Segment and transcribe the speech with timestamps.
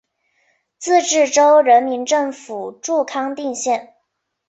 [0.79, 3.93] 自治州人民政府驻康定县。